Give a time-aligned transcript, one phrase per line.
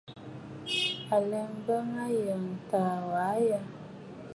[1.13, 3.59] À laà m̀bə Ayɔꞌɔ̀ taa wa aa ɛ?